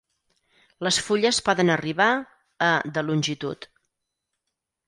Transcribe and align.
Les 0.87 0.97
fulles 1.09 1.41
poden 1.49 1.71
arribar 1.75 2.09
a 2.71 2.73
de 2.97 3.07
longitud. 3.11 3.73